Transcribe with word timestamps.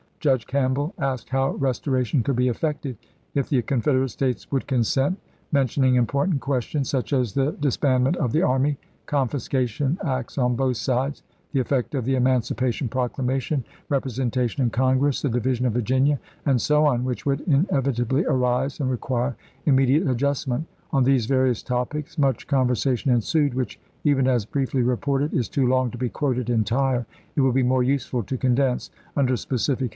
Judge 0.19 0.45
Campbell 0.45 0.93
asked 0.99 1.29
how 1.29 1.51
restoration 1.53 2.21
could 2.21 2.35
be 2.35 2.47
effected 2.47 2.95
if 3.33 3.49
the 3.49 3.61
Confederate 3.63 4.09
States 4.09 4.51
would 4.51 4.67
consent, 4.67 5.19
mentioning 5.51 5.95
important 5.95 6.41
questions, 6.41 6.89
such 6.89 7.11
as 7.11 7.33
the 7.33 7.51
dis 7.53 7.75
bandment 7.77 8.15
of 8.17 8.31
the 8.31 8.43
army, 8.43 8.77
confiscation 9.07 9.97
acts 10.03 10.37
on 10.37 10.55
both 10.55 10.77
sides, 10.77 11.23
the 11.53 11.59
effect 11.59 11.95
of 11.95 12.05
the 12.05 12.13
Emancipation 12.15 12.87
Proclamation, 12.87 13.63
representation 13.89 14.63
in 14.63 14.69
Congress, 14.69 15.23
the 15.23 15.29
division 15.29 15.65
of 15.67 15.73
Vir 15.73 15.81
ginia, 15.81 16.19
and 16.45 16.61
so 16.61 16.85
on, 16.85 17.03
which 17.03 17.25
would 17.25 17.41
inevitably 17.41 18.23
arise 18.25 18.79
and 18.79 18.89
require 18.91 19.35
immediate 19.65 20.07
adjustment. 20.07 20.67
On 20.93 21.03
these 21.03 21.25
various 21.27 21.63
topics 21.63 22.19
much 22.19 22.45
conversation 22.47 23.11
ensued, 23.11 23.53
which, 23.55 23.79
even 24.03 24.27
as 24.27 24.45
briefly 24.45 24.81
reported, 24.83 25.33
is 25.33 25.49
too 25.49 25.65
long 25.67 25.89
to 25.91 25.97
be 25.97 26.09
quoted 26.09 26.49
entire. 26.51 27.07
It 27.35 27.41
will 27.41 27.51
be 27.53 27.63
more 27.63 27.81
useful 27.83 28.21
to 28.23 28.37
condense, 28.37 28.91
under 29.15 29.35
specific 29.35 29.87
Feb. 29.89 29.89